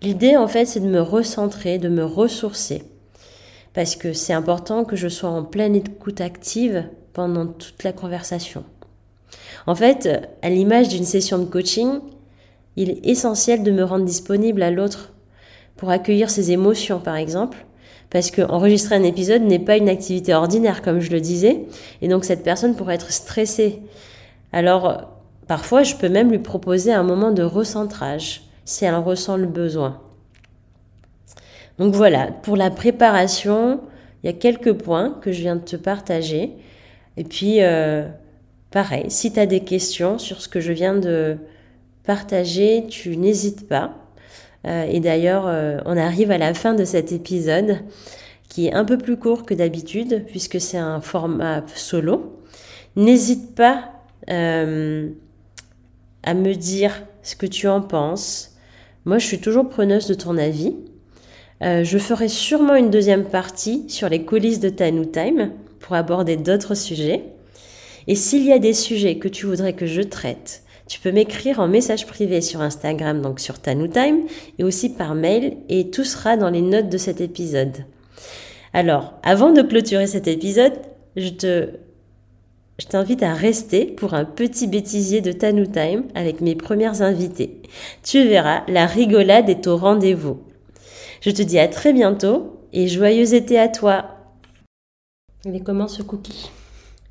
L'idée 0.02 0.38
en 0.38 0.48
fait, 0.48 0.66
c'est 0.66 0.80
de 0.80 0.88
me 0.88 1.02
recentrer, 1.02 1.78
de 1.78 1.90
me 1.90 2.04
ressourcer 2.04 2.84
parce 3.74 3.96
que 3.96 4.14
c'est 4.14 4.34
important 4.34 4.84
que 4.84 4.96
je 4.96 5.08
sois 5.08 5.30
en 5.30 5.44
pleine 5.44 5.76
écoute 5.76 6.22
active 6.22 6.86
pendant 7.14 7.48
toute 7.48 7.84
la 7.84 7.94
conversation. 7.94 8.64
En 9.66 9.76
fait, 9.76 10.10
à 10.42 10.50
l'image 10.50 10.90
d'une 10.90 11.06
session 11.06 11.40
de 11.40 11.46
coaching, 11.46 12.00
il 12.76 12.90
est 12.90 13.06
essentiel 13.06 13.64
de 13.64 13.72
me 13.72 13.84
rendre 13.84 14.06
disponible 14.06 14.64
à 14.64 14.72
l'autre 14.72 15.14
pour 15.76 15.90
accueillir 15.90 16.30
ses 16.30 16.52
émotions, 16.52 17.00
par 17.00 17.16
exemple, 17.16 17.66
parce 18.10 18.30
que 18.32 18.42
enregistrer 18.42 18.96
un 18.96 19.04
épisode 19.04 19.42
n'est 19.42 19.60
pas 19.60 19.78
une 19.78 19.90
activité 19.90 20.34
ordinaire, 20.34 20.82
comme 20.82 21.00
je 21.00 21.12
le 21.12 21.22
disais, 21.22 21.66
et 22.02 22.08
donc 22.08 22.26
cette 22.26 22.44
personne 22.44 22.76
pourrait 22.76 22.96
être 22.96 23.12
stressée. 23.12 23.80
Alors, 24.52 25.10
parfois, 25.48 25.84
je 25.84 25.96
peux 25.96 26.10
même 26.10 26.30
lui 26.30 26.40
proposer 26.40 26.94
un 26.94 27.04
moment 27.04 27.32
de 27.32 27.44
recentrage, 27.44 28.44
si 28.66 28.86
elle 28.86 28.96
en 28.96 29.04
ressent 29.04 29.38
le 29.38 29.48
besoin. 29.48 30.02
Donc 31.80 31.96
voilà, 31.96 32.28
pour 32.28 32.58
la 32.58 32.70
préparation, 32.70 33.82
il 34.24 34.28
y 34.28 34.30
a 34.30 34.34
quelques 34.34 34.74
points 34.74 35.18
que 35.22 35.32
je 35.32 35.42
viens 35.42 35.56
de 35.56 35.64
te 35.64 35.76
partager. 35.76 36.52
Et 37.18 37.24
puis, 37.24 37.64
euh, 37.64 38.08
pareil, 38.70 39.06
si 39.10 39.34
tu 39.34 39.40
as 39.40 39.46
des 39.46 39.62
questions 39.62 40.18
sur 40.18 40.42
ce 40.42 40.48
que 40.48 40.60
je 40.60 40.74
viens 40.74 40.96
de 40.96 41.38
partager, 42.04 42.86
tu 42.90 43.18
n'hésites 43.18 43.68
pas. 43.68 43.96
Euh, 44.68 44.84
et 44.84 45.00
d'ailleurs, 45.00 45.46
euh, 45.48 45.80
on 45.86 45.98
arrive 45.98 46.32
à 46.32 46.38
la 46.38 46.54
fin 46.54 46.74
de 46.74 46.86
cet 46.86 47.12
épisode 47.12 47.80
qui 48.50 48.68
est 48.68 48.74
un 48.74 48.86
peu 48.86 48.98
plus 48.98 49.18
court 49.18 49.46
que 49.46 49.54
d'habitude 49.54 50.26
puisque 50.28 50.60
c'est 50.60 50.78
un 50.78 51.02
format 51.02 51.64
solo. 51.74 52.42
N'hésite 52.96 53.56
pas 53.56 53.92
à 54.28 54.66
me 56.34 56.54
dire 56.54 57.04
ce 57.24 57.36
que 57.36 57.46
tu 57.46 57.68
en 57.68 57.82
penses. 57.82 58.56
Moi, 59.06 59.18
je 59.18 59.26
suis 59.26 59.40
toujours 59.40 59.68
preneuse 59.68 60.08
de 60.08 60.14
ton 60.14 60.38
avis. 60.38 60.76
Euh, 61.64 61.84
je 61.84 61.98
ferai 61.98 62.28
sûrement 62.28 62.76
une 62.76 62.90
deuxième 62.90 63.26
partie 63.26 63.86
sur 63.88 64.10
les 64.10 64.26
coulisses 64.26 64.60
de 64.60 64.70
Tanu 64.70 65.10
Time 65.10 65.52
pour 65.80 65.96
aborder 65.96 66.36
d'autres 66.36 66.76
sujets. 66.76 67.24
Et 68.08 68.16
s'il 68.16 68.44
y 68.46 68.52
a 68.52 68.60
des 68.60 68.74
sujets 68.74 69.18
que 69.18 69.28
tu 69.28 69.46
voudrais 69.46 69.74
que 69.74 69.86
je 69.86 70.02
traite, 70.02 70.64
tu 70.92 71.00
peux 71.00 71.14
m'écrire 71.14 71.62
en 71.62 71.70
message 71.70 72.06
privé 72.06 72.42
sur 72.42 72.60
Instagram, 72.60 73.22
donc 73.22 73.40
sur 73.40 73.60
Tanu 73.60 73.90
Time, 73.90 74.26
et 74.60 74.66
aussi 74.66 74.90
par 74.90 75.16
mail, 75.16 75.56
et 75.70 75.90
tout 75.90 76.04
sera 76.04 76.36
dans 76.36 76.50
les 76.50 76.62
notes 76.62 76.90
de 76.90 76.98
cet 76.98 77.22
épisode. 77.22 77.86
Alors, 78.74 79.14
avant 79.24 79.54
de 79.54 79.62
clôturer 79.62 80.06
cet 80.06 80.28
épisode, 80.28 80.74
je 81.16 81.30
te 81.30 81.70
je 82.78 82.88
t'invite 82.88 83.24
à 83.24 83.34
rester 83.34 83.86
pour 83.86 84.16
un 84.16 84.26
petit 84.26 84.68
bêtisier 84.68 85.22
de 85.22 85.32
Tanu 85.32 85.72
Time 85.72 86.04
avec 86.14 86.42
mes 86.42 86.56
premières 86.56 87.02
invités. 87.02 87.62
Tu 88.04 88.28
verras, 88.28 88.64
la 88.68 88.86
rigolade 88.86 89.50
est 89.50 89.68
au 89.68 89.78
rendez-vous. 89.78 90.42
Je 91.22 91.32
te 91.32 91.42
dis 91.42 91.60
à 91.60 91.70
très 91.70 91.94
bientôt 91.94 92.60
et 92.74 92.90
joyeux 92.90 93.34
été 93.34 93.58
à 93.58 93.70
toi. 93.70 94.18
Il 95.46 95.56
est 95.56 95.64
comment 95.64 95.88
ce 95.88 96.02
cookie? 96.02 96.52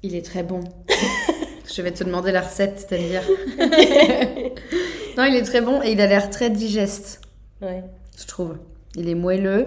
Il 0.02 0.14
est 0.14 0.26
très 0.26 0.42
bon. 0.42 0.60
Je 1.72 1.82
vais 1.82 1.92
te 1.92 2.04
demander 2.04 2.32
la 2.32 2.40
recette, 2.40 2.80
c'est-à-dire. 2.80 3.22
non, 5.16 5.24
il 5.24 5.36
est 5.36 5.42
très 5.42 5.60
bon 5.60 5.82
et 5.82 5.92
il 5.92 6.00
a 6.00 6.06
l'air 6.06 6.30
très 6.30 6.50
digeste. 6.50 7.20
Ouais. 7.62 7.84
Je 8.18 8.26
trouve. 8.26 8.56
Il 8.96 9.08
est 9.08 9.14
moelleux. 9.14 9.66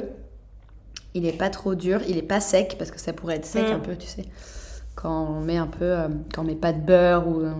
Il 1.13 1.23
n'est 1.23 1.31
pas 1.31 1.49
trop 1.49 1.75
dur. 1.75 2.01
Il 2.07 2.15
n'est 2.15 2.21
pas 2.21 2.39
sec 2.39 2.75
parce 2.77 2.91
que 2.91 2.99
ça 2.99 3.13
pourrait 3.13 3.35
être 3.35 3.45
sec 3.45 3.69
mm. 3.69 3.73
un 3.73 3.79
peu, 3.79 3.95
tu 3.95 4.07
sais. 4.07 4.25
Quand 4.95 5.27
on 5.29 5.41
met 5.41 5.57
un 5.57 5.67
peu. 5.67 5.85
Euh, 5.85 6.07
quand 6.33 6.41
on 6.41 6.45
met 6.45 6.55
pas 6.55 6.73
de 6.73 6.81
beurre 6.81 7.27
ou. 7.27 7.41
Euh, 7.41 7.53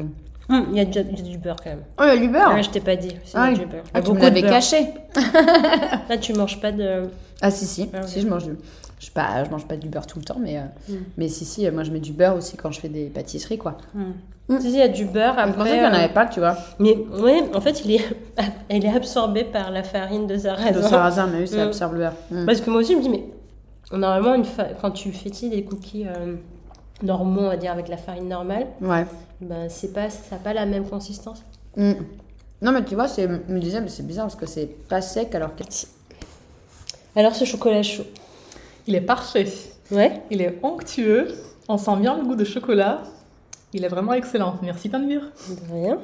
Hum, 0.49 0.67
il 0.71 0.77
y, 0.77 0.81
a 0.81 0.85
du 0.85 1.37
beurre 1.37 1.55
quand 1.63 1.69
même. 1.69 1.83
Oh, 1.97 2.03
il 2.03 2.07
y 2.07 2.11
a 2.11 2.17
du 2.17 2.27
beurre 2.27 2.51
ah, 2.51 2.61
Je 2.61 2.69
t'ai 2.69 2.81
pas 2.81 2.97
dit. 2.97 3.15
Ah, 3.33 3.49
il 3.49 3.57
y 3.57 3.61
a 3.61 3.63
du 3.63 3.71
beurre. 3.71 3.83
Ah, 3.93 4.01
tu 4.01 4.11
me 4.11 4.19
l'avais 4.19 4.41
caché. 4.41 4.89
Là, 6.09 6.17
tu 6.17 6.33
manges 6.33 6.59
pas 6.59 6.73
de. 6.73 7.03
Ah, 7.41 7.49
si, 7.49 7.65
si. 7.65 7.89
Ah, 7.93 8.05
si, 8.05 8.21
je 8.21 8.27
mange 8.27 8.43
du. 8.43 8.57
Je, 8.99 9.09
pas, 9.09 9.43
je 9.45 9.49
mange 9.49 9.65
pas 9.67 9.77
du 9.77 9.87
beurre 9.87 10.05
tout 10.05 10.19
le 10.19 10.25
temps, 10.25 10.39
mais, 10.39 10.57
euh, 10.57 10.63
hum. 10.89 11.03
mais 11.17 11.29
si, 11.29 11.45
si, 11.45 11.69
moi 11.71 11.83
je 11.83 11.91
mets 11.91 11.99
du 11.99 12.11
beurre 12.11 12.35
aussi 12.35 12.57
quand 12.57 12.71
je 12.71 12.79
fais 12.79 12.89
des 12.89 13.05
pâtisseries, 13.05 13.57
quoi. 13.57 13.77
Hum. 14.49 14.59
Si, 14.59 14.67
il 14.67 14.75
y 14.75 14.81
a 14.81 14.89
du 14.89 15.05
beurre. 15.05 15.37
Après, 15.37 15.51
je 15.51 15.57
pensais 15.57 15.69
qu'il 15.71 15.79
n'y 15.79 15.85
en 15.85 15.93
avait 15.93 16.13
pas, 16.13 16.25
tu 16.25 16.39
vois. 16.39 16.57
Mais 16.79 16.97
oui, 17.19 17.43
en 17.53 17.61
fait, 17.61 17.85
il 17.85 17.95
est, 17.95 18.05
elle 18.69 18.85
est 18.85 18.93
absorbée 18.93 19.45
par 19.45 19.71
la 19.71 19.83
farine 19.83 20.27
de 20.27 20.37
sarrasin. 20.37 20.71
De 20.71 20.81
sarrasin, 20.81 21.27
mais 21.27 21.39
oui, 21.39 21.47
ça 21.47 21.63
absorbe 21.63 21.93
le 21.93 21.99
beurre. 21.99 22.45
Parce 22.45 22.61
que 22.61 22.69
moi 22.69 22.81
aussi, 22.81 22.93
je 22.93 22.97
me 22.97 23.03
dis, 23.03 23.09
mais 23.09 23.23
normalement, 23.91 24.35
une 24.35 24.45
quand 24.81 24.91
tu 24.91 25.11
fais 25.11 25.29
des 25.49 25.63
cookies. 25.63 26.07
Euh, 26.07 26.35
normaux, 27.03 27.41
on 27.41 27.47
va 27.49 27.57
dire, 27.57 27.71
avec 27.71 27.87
la 27.87 27.97
farine 27.97 28.27
normale, 28.27 28.67
ouais. 28.81 29.05
ben, 29.41 29.67
c'est 29.69 29.93
pas, 29.93 30.09
ça 30.09 30.35
n'a 30.35 30.37
pas 30.37 30.53
la 30.53 30.65
même 30.65 30.87
consistance. 30.87 31.43
Mm. 31.75 31.93
Non, 32.61 32.71
mais 32.71 32.83
tu 32.85 32.95
vois, 32.95 33.07
c'est, 33.07 33.27
me 33.27 33.59
disais, 33.59 33.81
mais 33.81 33.89
c'est 33.89 34.05
bizarre 34.05 34.25
parce 34.25 34.35
que 34.35 34.45
c'est 34.45 34.67
pas 34.87 35.01
sec 35.01 35.33
alors 35.35 35.55
que. 35.55 35.63
Alors, 37.15 37.35
ce 37.35 37.45
chocolat 37.45 37.83
chaud 37.83 38.05
Il 38.87 38.95
est 38.95 39.01
parfait. 39.01 39.47
Ouais. 39.91 40.21
Il 40.31 40.41
est 40.41 40.59
onctueux. 40.63 41.27
On 41.67 41.77
sent 41.77 41.97
bien 41.97 42.17
le 42.17 42.23
goût 42.23 42.35
de 42.35 42.45
chocolat. 42.45 43.03
Il 43.73 43.83
est 43.83 43.87
vraiment 43.87 44.13
excellent. 44.13 44.59
Merci, 44.61 44.89
Tanvir. 44.89 45.31
De 45.49 45.73
rien. 45.73 45.99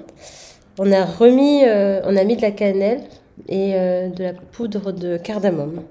On 0.79 0.91
a 0.91 1.05
remis, 1.05 1.63
euh, 1.65 2.01
on 2.05 2.15
a 2.15 2.23
mis 2.23 2.35
de 2.35 2.41
la 2.41 2.51
cannelle 2.51 3.03
et 3.47 3.75
euh, 3.75 4.09
de 4.09 4.23
la 4.23 4.33
poudre 4.33 4.91
de 4.91 5.17
cardamome. 5.17 5.83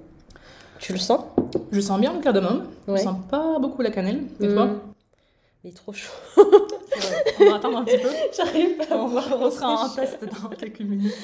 Tu 0.81 0.93
le 0.93 0.99
sens? 0.99 1.21
Je 1.71 1.81
sens 1.81 2.01
bien 2.01 2.13
le 2.15 2.21
cardamome. 2.21 2.67
Ouais. 2.87 2.99
Je 2.99 3.03
sens 3.05 3.19
pas 3.31 3.59
beaucoup 3.59 3.83
la 3.83 3.91
cannelle. 3.91 4.23
Et 4.41 4.49
toi? 4.49 4.67
Mm. 4.67 4.81
Il 5.65 5.71
est 5.71 5.75
trop 5.75 5.93
chaud. 5.93 6.13
on 7.41 7.45
va 7.51 7.57
attendre 7.57 7.79
un 7.79 7.85
petit 7.85 7.99
peu. 7.99 8.09
J'arrive 8.37 8.77
pas 8.77 8.97
on, 8.97 9.09
va, 9.09 9.23
on 9.39 9.51
sera 9.51 9.85
en 9.85 9.89
test 9.89 10.19
dans 10.25 10.49
quelques 10.51 10.81
minutes. 10.81 11.15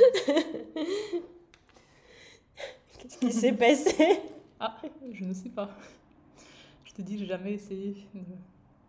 Qu'est-ce 2.99 3.19
qui 3.19 3.33
s'est 3.33 3.53
passé? 3.53 4.21
Ah, 4.59 4.77
je 5.13 5.25
ne 5.25 5.35
sais 5.35 5.51
pas. 5.51 5.69
Je 6.85 6.93
te 6.93 7.03
dis, 7.03 7.19
j'ai 7.19 7.27
jamais 7.27 7.55
essayé 7.55 7.97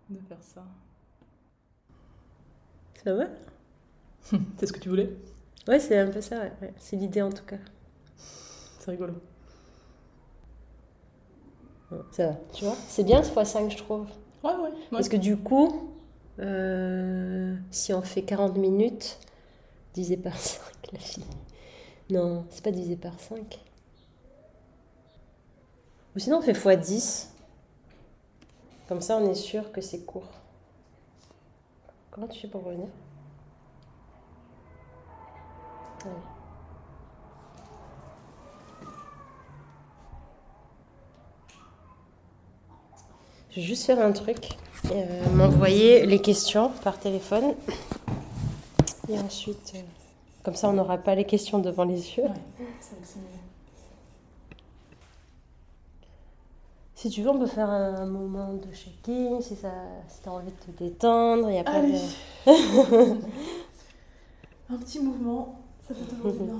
de, 0.10 0.20
faire 0.28 0.42
ça. 0.42 0.64
Ça 3.06 3.14
va 3.14 3.26
C'est 4.58 4.66
ce 4.66 4.74
que 4.74 4.80
tu 4.80 4.90
voulais? 4.90 5.16
Ouais, 5.68 5.80
c'est 5.80 5.98
un 5.98 6.10
peu 6.10 6.22
ça, 6.22 6.42
ouais. 6.62 6.74
c'est 6.78 6.96
l'idée 6.96 7.22
en 7.22 7.32
tout 7.32 7.46
cas. 7.46 7.58
C'est 8.80 8.92
rigolo. 8.92 9.14
Ça 12.12 12.28
va, 12.30 12.36
tu 12.52 12.66
vois? 12.66 12.76
C'est 12.88 13.04
bien 13.04 13.22
ce 13.24 13.32
x5, 13.32 13.70
je 13.72 13.78
trouve. 13.78 14.08
Ouais, 14.44 14.52
ouais, 14.56 14.72
Parce 14.92 15.08
que 15.08 15.18
du 15.18 15.38
coup, 15.38 15.92
euh, 16.40 17.56
si 17.72 17.94
on 17.94 18.02
fait 18.02 18.24
40 18.24 18.58
minutes, 18.58 19.20
divisé 19.94 20.18
par 20.18 20.36
5, 20.38 20.62
la 20.92 21.00
fille. 21.00 21.24
Non, 22.10 22.46
c'est 22.50 22.64
pas 22.64 22.72
divisé 22.72 22.96
par 22.96 23.20
5. 23.20 23.60
Ou 26.16 26.20
sinon, 26.20 26.40
on 26.40 26.42
fait 26.42 26.54
x10. 26.54 27.28
Comme 28.88 29.02
ça, 29.02 29.18
on 29.18 29.30
est 29.30 29.36
sûr 29.36 29.72
que 29.72 29.82
c'est 29.82 30.06
court. 30.06 30.30
Comment 32.16 32.28
tu 32.28 32.40
fais 32.40 32.48
pour 32.48 32.64
revenir? 32.64 32.88
Je 43.50 43.56
vais 43.58 43.62
juste 43.62 43.84
faire 43.84 44.00
un 44.00 44.14
truc, 44.14 44.38
euh, 44.92 45.30
m'envoyer 45.32 46.06
les 46.06 46.22
questions 46.22 46.72
par 46.86 46.98
téléphone. 46.98 47.54
Et 49.10 49.20
ensuite, 49.20 49.74
euh, 49.76 49.82
comme 50.44 50.56
ça, 50.56 50.70
on 50.70 50.74
n'aura 50.74 50.98
pas 50.98 51.16
les 51.16 51.26
questions 51.26 51.60
devant 51.60 51.84
les 51.84 52.16
yeux. 52.16 52.30
Si 57.06 57.12
tu 57.12 57.22
veux, 57.22 57.30
on 57.30 57.38
peut 57.38 57.46
faire 57.46 57.70
un 57.70 58.08
moment 58.08 58.54
de 58.54 58.74
shaking, 58.74 59.40
si, 59.40 59.56
ça, 59.56 59.70
si 60.08 60.24
tu 60.24 60.28
as 60.28 60.32
envie 60.32 60.48
de 60.48 60.74
te 60.74 60.84
détendre. 60.84 61.48
Il 61.52 61.54
n'y 61.54 61.60
a 61.60 61.64
pas 61.64 61.74
Allez. 61.74 61.92
de... 61.92 62.52
Un 64.74 64.78
petit 64.78 65.00
mouvement, 65.00 65.60
ça 65.88 65.94
fait 65.94 66.16
toujours 66.16 66.32
du 66.32 66.46
bien. 66.46 66.56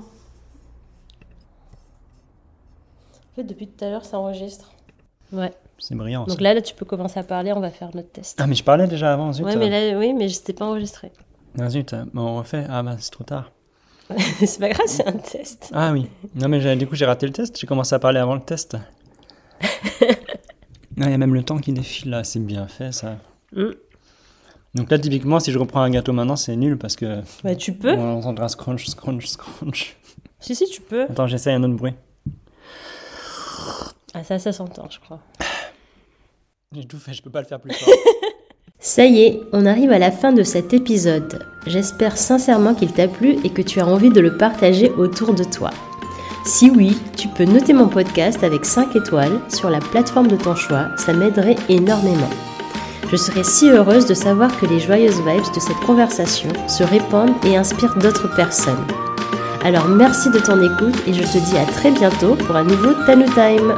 En 3.16 3.34
fait, 3.34 3.42
depuis 3.42 3.66
tout 3.66 3.84
à 3.84 3.90
l'heure, 3.90 4.04
ça 4.04 4.20
enregistre. 4.20 4.70
Ouais. 5.32 5.52
C'est 5.80 5.96
brillant. 5.96 6.26
Donc 6.26 6.36
ça. 6.36 6.42
là, 6.44 6.54
là, 6.54 6.62
tu 6.62 6.76
peux 6.76 6.84
commencer 6.84 7.18
à 7.18 7.24
parler, 7.24 7.52
on 7.52 7.58
va 7.58 7.70
faire 7.70 7.90
notre 7.92 8.12
test. 8.12 8.38
Ah, 8.40 8.46
mais 8.46 8.54
je 8.54 8.62
parlais 8.62 8.86
déjà 8.86 9.12
avant, 9.12 9.32
zut. 9.32 9.44
ouais, 9.44 9.56
mais 9.56 9.68
là, 9.68 9.98
oui, 9.98 10.14
mais 10.14 10.28
je 10.28 10.40
t'ai 10.40 10.52
pas 10.52 10.66
enregistré. 10.66 11.10
Ah, 11.58 11.68
zut, 11.68 11.92
bon, 12.14 12.22
on 12.22 12.36
refait. 12.36 12.64
Ah, 12.70 12.84
bah, 12.84 12.94
c'est 13.00 13.10
trop 13.10 13.24
tard. 13.24 13.50
c'est 14.38 14.60
pas 14.60 14.68
grave, 14.68 14.86
c'est 14.86 15.08
un 15.08 15.18
test. 15.18 15.72
Ah 15.74 15.90
oui. 15.90 16.08
Non, 16.36 16.46
mais 16.48 16.76
du 16.76 16.86
coup, 16.86 16.94
j'ai 16.94 17.04
raté 17.04 17.26
le 17.26 17.32
test. 17.32 17.58
J'ai 17.58 17.66
commencé 17.66 17.96
à 17.96 17.98
parler 17.98 18.20
avant 18.20 18.36
le 18.36 18.42
test. 18.42 18.76
Non, 20.96 21.06
il 21.06 21.10
y 21.10 21.14
a 21.14 21.18
même 21.18 21.34
le 21.34 21.42
temps 21.42 21.58
qui 21.58 21.72
défile 21.72 22.10
là. 22.10 22.24
C'est 22.24 22.40
bien 22.40 22.66
fait, 22.68 22.92
ça. 22.92 23.16
Mm. 23.52 23.70
Donc 24.74 24.90
là, 24.90 24.98
typiquement, 24.98 25.40
si 25.40 25.52
je 25.52 25.58
reprends 25.58 25.80
un 25.82 25.90
gâteau 25.90 26.12
maintenant, 26.12 26.36
c'est 26.36 26.54
nul 26.56 26.76
parce 26.76 26.96
que 26.96 27.20
Bah, 27.44 27.54
tu 27.54 27.72
peux. 27.72 27.92
on 27.92 28.18
entendra 28.18 28.48
scrunch, 28.48 28.86
scrunch, 28.86 29.26
scrunch. 29.26 29.96
Si, 30.40 30.54
si, 30.54 30.66
tu 30.66 30.80
peux. 30.82 31.02
Attends, 31.04 31.26
j'essaye 31.26 31.54
un 31.54 31.62
autre 31.62 31.74
bruit. 31.74 31.94
Ah, 34.14 34.22
ça, 34.24 34.38
ça 34.38 34.52
s'entend, 34.52 34.88
je 34.90 35.00
crois. 35.00 35.20
J'ai 36.72 36.84
tout 36.84 36.98
fait, 36.98 37.14
je 37.14 37.22
peux 37.22 37.30
pas 37.30 37.40
le 37.40 37.46
faire 37.46 37.60
plus 37.60 37.72
fort. 37.74 37.88
Ça 38.78 39.06
y 39.06 39.20
est, 39.22 39.40
on 39.52 39.64
arrive 39.64 39.90
à 39.90 39.98
la 39.98 40.10
fin 40.12 40.32
de 40.32 40.42
cet 40.42 40.74
épisode. 40.74 41.42
J'espère 41.66 42.16
sincèrement 42.18 42.74
qu'il 42.74 42.92
t'a 42.92 43.08
plu 43.08 43.38
et 43.42 43.50
que 43.50 43.62
tu 43.62 43.80
as 43.80 43.86
envie 43.86 44.10
de 44.10 44.20
le 44.20 44.36
partager 44.36 44.90
autour 44.90 45.34
de 45.34 45.44
toi. 45.44 45.70
Si 46.46 46.70
oui, 46.70 46.96
tu 47.16 47.26
peux 47.26 47.44
noter 47.44 47.72
mon 47.72 47.88
podcast 47.88 48.44
avec 48.44 48.64
5 48.64 48.94
étoiles 48.94 49.40
sur 49.48 49.68
la 49.68 49.80
plateforme 49.80 50.28
de 50.28 50.36
ton 50.36 50.54
choix, 50.54 50.86
ça 50.96 51.12
m'aiderait 51.12 51.56
énormément. 51.68 52.30
Je 53.10 53.16
serais 53.16 53.42
si 53.42 53.68
heureuse 53.68 54.06
de 54.06 54.14
savoir 54.14 54.56
que 54.56 54.66
les 54.66 54.78
joyeuses 54.78 55.20
vibes 55.26 55.52
de 55.52 55.60
cette 55.60 55.80
conversation 55.84 56.48
se 56.68 56.84
répandent 56.84 57.34
et 57.44 57.56
inspirent 57.56 57.96
d'autres 57.96 58.32
personnes. 58.36 58.86
Alors 59.64 59.88
merci 59.88 60.30
de 60.30 60.38
ton 60.38 60.62
écoute 60.62 60.94
et 61.08 61.12
je 61.12 61.22
te 61.22 61.38
dis 61.50 61.58
à 61.58 61.64
très 61.64 61.90
bientôt 61.90 62.36
pour 62.36 62.54
un 62.54 62.62
nouveau 62.62 62.94
Tanu 63.06 63.24
Time. 63.24 63.74